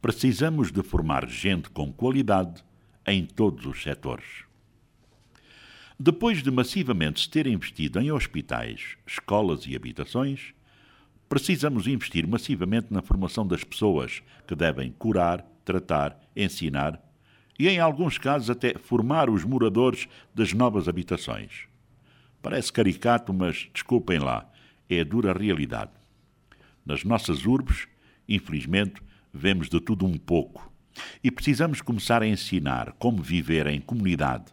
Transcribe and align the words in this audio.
Precisamos 0.00 0.72
de 0.72 0.82
formar 0.82 1.28
gente 1.28 1.68
com 1.68 1.92
qualidade 1.92 2.64
em 3.06 3.26
todos 3.26 3.66
os 3.66 3.82
setores. 3.82 4.44
Depois 5.98 6.42
de 6.42 6.50
massivamente 6.50 7.20
se 7.20 7.28
ter 7.28 7.46
investido 7.46 8.00
em 8.00 8.10
hospitais, 8.10 8.96
escolas 9.06 9.66
e 9.66 9.76
habitações, 9.76 10.54
precisamos 11.28 11.86
investir 11.86 12.26
massivamente 12.26 12.86
na 12.90 13.02
formação 13.02 13.46
das 13.46 13.62
pessoas 13.62 14.22
que 14.46 14.54
devem 14.54 14.90
curar, 14.90 15.42
tratar, 15.66 16.18
ensinar 16.34 16.98
e, 17.58 17.68
em 17.68 17.78
alguns 17.78 18.16
casos, 18.16 18.48
até 18.48 18.78
formar 18.78 19.28
os 19.28 19.44
moradores 19.44 20.08
das 20.34 20.54
novas 20.54 20.88
habitações. 20.88 21.66
Parece 22.40 22.72
caricato, 22.72 23.34
mas 23.34 23.68
desculpem 23.74 24.18
lá, 24.18 24.50
é 24.88 25.00
a 25.00 25.04
dura 25.04 25.34
realidade. 25.34 25.92
Nas 26.86 27.04
nossas 27.04 27.44
urbes, 27.44 27.86
infelizmente, 28.26 29.02
vemos 29.32 29.68
de 29.68 29.80
tudo 29.80 30.06
um 30.06 30.16
pouco. 30.16 30.70
E 31.22 31.30
precisamos 31.30 31.80
começar 31.80 32.22
a 32.22 32.26
ensinar 32.26 32.92
como 32.98 33.22
viver 33.22 33.66
em 33.66 33.80
comunidade, 33.80 34.46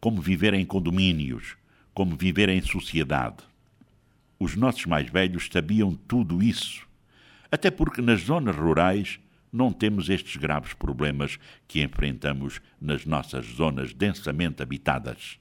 como 0.00 0.20
viver 0.20 0.54
em 0.54 0.64
condomínios, 0.64 1.56
como 1.94 2.16
viver 2.16 2.48
em 2.48 2.60
sociedade. 2.62 3.44
Os 4.38 4.56
nossos 4.56 4.86
mais 4.86 5.08
velhos 5.08 5.48
sabiam 5.52 5.94
tudo 5.94 6.42
isso. 6.42 6.86
Até 7.50 7.70
porque 7.70 8.00
nas 8.00 8.22
zonas 8.22 8.56
rurais 8.56 9.20
não 9.52 9.70
temos 9.70 10.08
estes 10.08 10.36
graves 10.36 10.72
problemas 10.72 11.38
que 11.68 11.82
enfrentamos 11.82 12.60
nas 12.80 13.04
nossas 13.04 13.46
zonas 13.46 13.92
densamente 13.92 14.62
habitadas. 14.62 15.38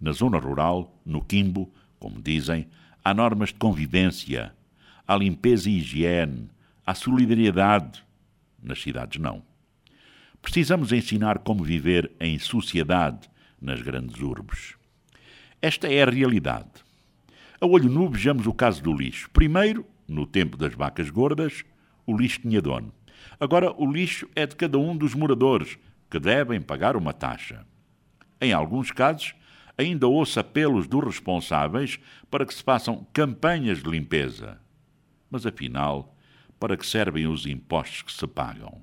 Na 0.00 0.12
zona 0.12 0.38
rural, 0.38 1.00
no 1.06 1.24
Quimbo, 1.24 1.72
como 1.98 2.20
dizem, 2.20 2.66
há 3.04 3.14
normas 3.14 3.50
de 3.50 3.54
convivência, 3.54 4.52
há 5.06 5.16
limpeza 5.16 5.70
e 5.70 5.78
higiene, 5.78 6.50
há 6.86 6.94
solidariedade. 6.94 8.04
Nas 8.62 8.80
cidades, 8.80 9.20
não. 9.20 9.42
Precisamos 10.40 10.92
ensinar 10.92 11.40
como 11.40 11.64
viver 11.64 12.12
em 12.20 12.38
sociedade 12.38 13.28
nas 13.60 13.82
grandes 13.82 14.20
urbes. 14.20 14.76
Esta 15.60 15.88
é 15.88 16.02
a 16.02 16.10
realidade. 16.10 16.70
A 17.60 17.66
olho 17.66 17.90
nu 17.90 18.08
vejamos 18.08 18.46
o 18.46 18.54
caso 18.54 18.82
do 18.82 18.92
lixo. 18.92 19.28
Primeiro, 19.30 19.84
no 20.06 20.26
tempo 20.26 20.56
das 20.56 20.74
vacas 20.74 21.10
gordas, 21.10 21.64
o 22.06 22.16
lixo 22.16 22.40
tinha 22.40 22.62
dono. 22.62 22.92
Agora, 23.40 23.72
o 23.76 23.90
lixo 23.90 24.28
é 24.36 24.46
de 24.46 24.54
cada 24.54 24.78
um 24.78 24.96
dos 24.96 25.14
moradores, 25.14 25.78
que 26.08 26.20
devem 26.20 26.60
pagar 26.60 26.96
uma 26.96 27.12
taxa. 27.12 27.66
Em 28.40 28.52
alguns 28.52 28.92
casos, 28.92 29.34
ainda 29.76 30.06
ouço 30.06 30.38
apelos 30.38 30.86
dos 30.86 31.04
responsáveis 31.04 31.98
para 32.30 32.46
que 32.46 32.54
se 32.54 32.62
façam 32.62 33.06
campanhas 33.12 33.82
de 33.82 33.90
limpeza. 33.90 34.60
Mas 35.30 35.44
afinal, 35.44 36.15
para 36.58 36.76
que 36.76 36.86
servem 36.86 37.26
os 37.26 37.46
impostos 37.46 38.02
que 38.02 38.12
se 38.12 38.26
pagam? 38.26 38.82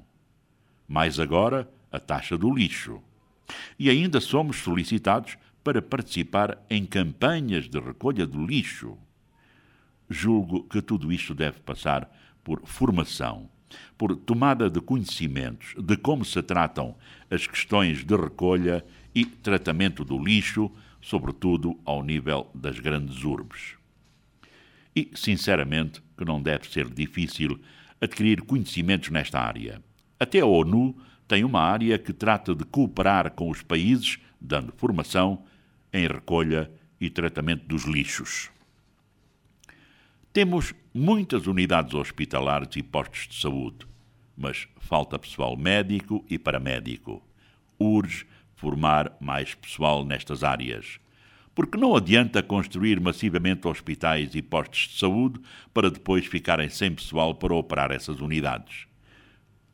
Mais 0.88 1.20
agora, 1.20 1.70
a 1.92 2.00
taxa 2.00 2.38
do 2.38 2.54
lixo. 2.54 3.02
E 3.78 3.90
ainda 3.90 4.20
somos 4.20 4.58
solicitados 4.58 5.38
para 5.64 5.82
participar 5.82 6.62
em 6.70 6.86
campanhas 6.86 7.70
de 7.70 7.80
recolha 7.80 8.28
do 8.28 8.46
lixo. 8.46 8.98
Julgo 10.10 10.64
que 10.64 10.82
tudo 10.82 11.12
isto 11.12 11.34
deve 11.34 11.60
passar 11.62 12.10
por 12.44 12.62
formação, 12.66 13.50
por 13.98 14.16
tomada 14.16 14.70
de 14.70 14.82
conhecimentos 14.82 15.74
de 15.78 15.96
como 15.96 16.26
se 16.26 16.42
tratam 16.44 16.96
as 17.30 17.48
questões 17.48 18.04
de 18.04 18.16
recolha 18.16 18.86
e 19.16 19.26
tratamento 19.26 20.04
do 20.04 20.18
lixo, 20.22 20.70
sobretudo 21.02 21.80
ao 21.86 22.04
nível 22.04 22.50
das 22.54 22.80
grandes 22.80 23.24
urbes. 23.24 23.76
E, 24.96 25.12
sinceramente, 25.16 26.02
que 26.18 26.26
não 26.26 26.42
deve 26.42 26.68
ser 26.72 26.90
difícil 26.90 27.60
adquirir 28.00 28.42
conhecimentos 28.42 29.10
nesta 29.10 29.40
área. 29.40 29.82
Até 30.20 30.40
a 30.40 30.46
ONU 30.46 30.96
tem 31.28 31.44
uma 31.44 31.62
área 31.62 31.98
que 31.98 32.14
trata 32.14 32.54
de 32.54 32.64
cooperar 32.64 33.32
com 33.32 33.50
os 33.50 33.62
países, 33.62 34.20
dando 34.40 34.74
formação 34.78 35.44
em 35.92 36.08
recolha 36.08 36.72
e 37.00 37.10
tratamento 37.10 37.66
dos 37.66 37.86
lixos. 37.86 38.50
Temos 40.32 40.74
muitas 40.94 41.48
unidades 41.48 41.94
hospitalares 41.94 42.76
e 42.76 42.84
postos 42.84 43.28
de 43.28 43.36
saúde, 43.36 43.86
mas 44.36 44.68
falta 44.80 45.20
pessoal 45.20 45.56
médico 45.56 46.26
e 46.30 46.38
paramédico. 46.38 47.24
Urge 47.80 48.26
formar 48.56 49.16
mais 49.20 49.54
pessoal 49.54 50.04
nestas 50.04 50.44
áreas 50.44 51.00
porque 51.56 51.78
não 51.78 51.96
adianta 51.96 52.42
construir 52.42 53.00
massivamente 53.00 53.68
hospitais 53.68 54.34
e 54.34 54.42
postos 54.42 54.90
de 54.90 55.00
saúde 55.00 55.40
para 55.74 55.92
depois 55.92 56.26
ficarem 56.26 56.70
sem 56.70 56.94
pessoal 56.94 57.36
para 57.36 57.54
operar 57.54 57.92
essas 57.92 58.20
unidades. 58.20 58.88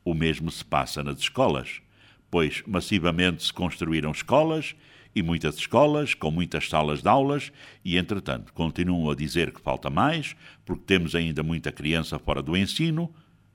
O 0.03 0.13
mesmo 0.13 0.51
se 0.51 0.63
passa 0.63 1.03
nas 1.03 1.19
escolas, 1.19 1.81
pois 2.29 2.63
massivamente 2.67 3.43
se 3.43 3.53
construíram 3.53 4.11
escolas 4.11 4.75
e 5.15 5.23
muitas 5.23 5.57
escolas 5.57 6.13
com 6.13 6.29
muitas 6.29 6.69
salas 6.69 7.01
de 7.01 7.07
aulas 7.07 7.51
e, 7.83 7.97
entretanto, 7.97 8.53
continuam 8.53 9.09
a 9.09 9.15
dizer 9.15 9.51
que 9.51 9.61
falta 9.61 9.89
mais, 9.89 10.35
porque 10.65 10.83
temos 10.85 11.15
ainda 11.15 11.41
muita 11.41 11.71
criança 11.71 12.19
fora 12.19 12.41
do 12.41 12.55
ensino, 12.55 13.11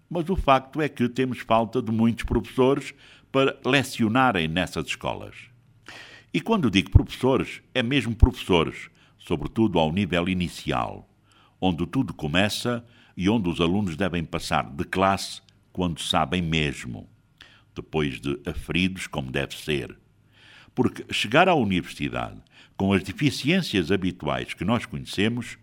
mas 0.08 0.28
o 0.28 0.36
facto 0.36 0.80
é 0.80 0.88
que 0.88 1.08
temos 1.08 1.38
falta 1.40 1.80
de 1.80 1.92
muitos 1.92 2.24
professores 2.24 2.94
para 3.30 3.58
lecionarem 3.64 4.48
nessas 4.48 4.86
escolas. 4.86 5.53
E 6.34 6.40
quando 6.40 6.68
digo 6.68 6.90
professores, 6.90 7.62
é 7.72 7.80
mesmo 7.80 8.12
professores, 8.12 8.90
sobretudo 9.16 9.78
ao 9.78 9.92
nível 9.92 10.28
inicial, 10.28 11.08
onde 11.60 11.86
tudo 11.86 12.12
começa 12.12 12.84
e 13.16 13.30
onde 13.30 13.48
os 13.48 13.60
alunos 13.60 13.96
devem 13.96 14.24
passar 14.24 14.68
de 14.68 14.82
classe 14.82 15.40
quando 15.72 16.00
sabem 16.00 16.42
mesmo, 16.42 17.08
depois 17.72 18.20
de 18.20 18.36
aferidos 18.44 19.06
como 19.06 19.30
deve 19.30 19.54
ser. 19.54 19.96
Porque 20.74 21.06
chegar 21.14 21.48
à 21.48 21.54
universidade 21.54 22.42
com 22.76 22.92
as 22.92 23.04
deficiências 23.04 23.92
habituais 23.92 24.54
que 24.54 24.64
nós 24.64 24.84
conhecemos, 24.84 25.56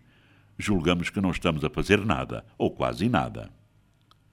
julgamos 0.56 1.10
que 1.10 1.20
não 1.20 1.32
estamos 1.32 1.62
a 1.66 1.68
fazer 1.68 2.02
nada, 2.02 2.46
ou 2.56 2.70
quase 2.70 3.10
nada. 3.10 3.50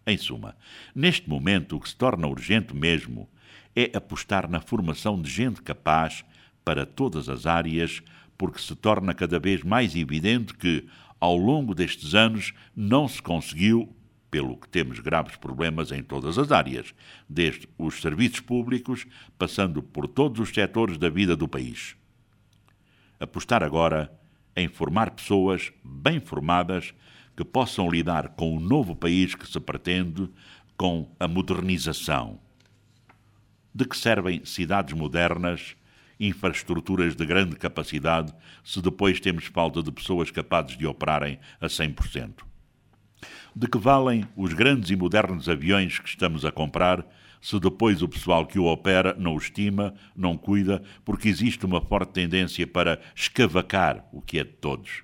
Em 0.07 0.17
suma, 0.17 0.55
neste 0.95 1.29
momento 1.29 1.75
o 1.75 1.81
que 1.81 1.89
se 1.89 1.97
torna 1.97 2.29
urgente 2.29 2.73
mesmo 2.73 3.27
é 3.75 3.91
apostar 3.95 4.49
na 4.49 4.61
formação 4.61 5.21
de 5.21 5.29
gente 5.29 5.61
capaz 5.61 6.23
para 6.69 6.85
todas 6.85 7.27
as 7.29 7.47
áreas, 7.47 8.03
porque 8.37 8.61
se 8.61 8.75
torna 8.75 9.15
cada 9.15 9.39
vez 9.39 9.63
mais 9.63 9.95
evidente 9.95 10.53
que, 10.53 10.87
ao 11.19 11.35
longo 11.35 11.73
destes 11.73 12.13
anos, 12.13 12.53
não 12.75 13.07
se 13.07 13.19
conseguiu, 13.19 13.91
pelo 14.29 14.55
que 14.55 14.69
temos 14.69 14.99
graves 14.99 15.35
problemas 15.35 15.91
em 15.91 16.03
todas 16.03 16.37
as 16.37 16.51
áreas, 16.51 16.93
desde 17.27 17.67
os 17.75 17.99
serviços 17.99 18.41
públicos, 18.41 19.07
passando 19.35 19.81
por 19.81 20.07
todos 20.07 20.39
os 20.39 20.53
setores 20.53 20.99
da 20.99 21.09
vida 21.09 21.35
do 21.35 21.47
país. 21.47 21.95
Apostar 23.19 23.63
agora 23.63 24.13
em 24.55 24.67
formar 24.67 25.09
pessoas 25.09 25.73
bem 25.83 26.19
formadas 26.19 26.93
que 27.35 27.43
possam 27.43 27.89
lidar 27.89 28.35
com 28.35 28.55
o 28.55 28.59
novo 28.59 28.95
país 28.95 29.33
que 29.33 29.47
se 29.47 29.59
pretende, 29.59 30.29
com 30.77 31.11
a 31.19 31.27
modernização. 31.27 32.39
De 33.73 33.85
que 33.85 33.97
servem 33.97 34.45
cidades 34.45 34.93
modernas 34.93 35.75
infraestruturas 36.19 37.15
de 37.15 37.25
grande 37.25 37.55
capacidade 37.55 38.33
se 38.63 38.81
depois 38.81 39.19
temos 39.19 39.45
falta 39.45 39.81
de 39.81 39.91
pessoas 39.91 40.29
capazes 40.29 40.77
de 40.77 40.85
operarem 40.85 41.39
a 41.61 41.67
100%? 41.67 42.43
De 43.55 43.67
que 43.67 43.77
valem 43.77 44.27
os 44.35 44.53
grandes 44.53 44.89
e 44.89 44.95
modernos 44.95 45.47
aviões 45.47 45.99
que 45.99 46.09
estamos 46.09 46.43
a 46.43 46.51
comprar 46.51 47.05
se 47.41 47.59
depois 47.59 48.01
o 48.01 48.07
pessoal 48.07 48.45
que 48.45 48.59
o 48.59 48.65
opera 48.65 49.15
não 49.17 49.33
o 49.33 49.37
estima, 49.37 49.93
não 50.15 50.37
cuida, 50.37 50.83
porque 51.05 51.29
existe 51.29 51.65
uma 51.65 51.81
forte 51.81 52.11
tendência 52.11 52.67
para 52.67 52.99
escavacar 53.15 54.05
o 54.11 54.21
que 54.21 54.39
é 54.39 54.43
de 54.43 54.51
todos? 54.51 55.03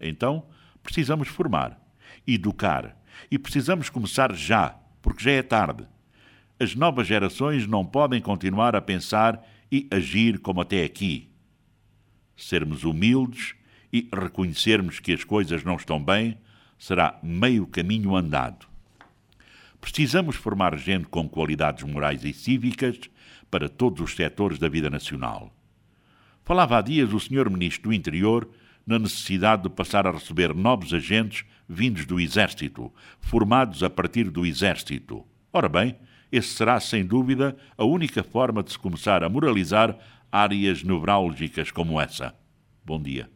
Então, 0.00 0.44
precisamos 0.82 1.28
formar, 1.28 1.80
educar 2.26 2.96
e 3.30 3.38
precisamos 3.38 3.88
começar 3.88 4.34
já, 4.34 4.76
porque 5.00 5.22
já 5.22 5.30
é 5.30 5.42
tarde. 5.42 5.86
As 6.58 6.74
novas 6.74 7.06
gerações 7.06 7.66
não 7.66 7.84
podem 7.84 8.20
continuar 8.20 8.74
a 8.74 8.80
pensar 8.80 9.44
e 9.72 9.88
agir 9.90 10.38
como 10.38 10.60
até 10.60 10.84
aqui. 10.84 11.30
Sermos 12.36 12.84
humildes 12.84 13.54
e 13.90 14.06
reconhecermos 14.12 15.00
que 15.00 15.12
as 15.12 15.24
coisas 15.24 15.64
não 15.64 15.76
estão 15.76 16.02
bem 16.02 16.36
será 16.78 17.18
meio 17.22 17.66
caminho 17.66 18.14
andado. 18.14 18.66
Precisamos 19.80 20.36
formar 20.36 20.76
gente 20.78 21.06
com 21.06 21.26
qualidades 21.26 21.82
morais 21.84 22.22
e 22.22 22.34
cívicas 22.34 23.00
para 23.50 23.68
todos 23.68 24.02
os 24.02 24.14
setores 24.14 24.58
da 24.58 24.68
vida 24.68 24.90
nacional. 24.90 25.50
Falava 26.44 26.78
há 26.78 26.82
dias 26.82 27.12
o 27.12 27.18
Sr. 27.18 27.48
Ministro 27.48 27.90
do 27.90 27.94
Interior 27.94 28.48
na 28.86 28.98
necessidade 28.98 29.62
de 29.62 29.70
passar 29.70 30.06
a 30.06 30.10
receber 30.10 30.54
novos 30.54 30.92
agentes 30.92 31.44
vindos 31.68 32.04
do 32.04 32.20
Exército, 32.20 32.92
formados 33.20 33.82
a 33.82 33.88
partir 33.88 34.28
do 34.28 34.44
Exército. 34.44 35.24
Ora 35.52 35.68
bem, 35.68 35.96
esse 36.32 36.48
será, 36.48 36.80
sem 36.80 37.04
dúvida, 37.04 37.54
a 37.76 37.84
única 37.84 38.24
forma 38.24 38.62
de 38.62 38.72
se 38.72 38.78
começar 38.78 39.22
a 39.22 39.28
moralizar 39.28 39.96
áreas 40.32 40.82
nevrálgicas 40.82 41.70
como 41.70 42.00
essa. 42.00 42.34
Bom 42.82 43.00
dia. 43.00 43.28